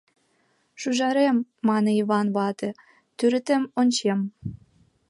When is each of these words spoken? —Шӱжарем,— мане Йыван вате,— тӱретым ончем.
—Шӱжарем,— 0.81 1.37
мане 1.67 1.91
Йыван 1.97 2.27
вате,— 2.35 2.69
тӱретым 3.17 3.63
ончем. 3.79 4.19